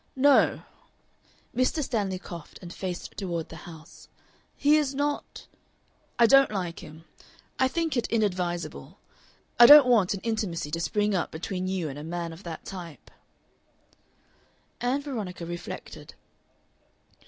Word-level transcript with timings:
"No." 0.15 0.63
Mr. 1.55 1.83
Stanley 1.83 2.17
coughed 2.17 2.57
and 2.63 2.73
faced 2.73 3.15
toward 3.17 3.49
the 3.49 3.55
house. 3.69 4.07
"He 4.55 4.75
is 4.77 4.95
not 4.95 5.45
I 6.17 6.25
don't 6.25 6.49
like 6.49 6.79
him. 6.79 7.03
I 7.59 7.67
think 7.67 7.95
it 7.95 8.07
inadvisable 8.07 8.97
I 9.59 9.67
don't 9.67 9.85
want 9.85 10.15
an 10.15 10.21
intimacy 10.21 10.71
to 10.71 10.79
spring 10.79 11.13
up 11.13 11.29
between 11.29 11.67
you 11.67 11.87
and 11.87 11.99
a 11.99 12.03
man 12.03 12.33
of 12.33 12.41
that 12.41 12.65
type." 12.65 13.11
Ann 14.81 15.03
Veronica 15.03 15.45
reflected. 15.45 16.15